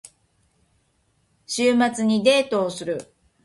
[1.45, 3.13] 週末にデートをする。